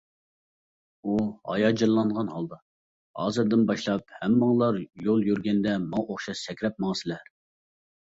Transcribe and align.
ئۇ 1.03 1.17
ھاياجانلانغان 1.49 2.31
ھالدا: 2.37 2.59
ھازىردىن 3.21 3.69
باشلاپ، 3.75 4.17
ھەممىڭلار 4.25 4.83
يول 5.07 5.25
يۈرگەندە 5.31 5.79
ماڭا 5.89 6.11
ئوخشاش 6.13 6.47
سەكرەپ 6.51 6.85
ماڭىسىلەر! 6.89 7.35